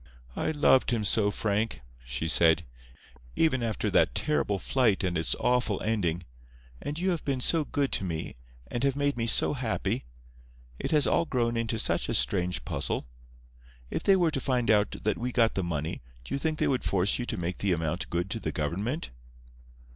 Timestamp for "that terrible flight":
3.91-5.03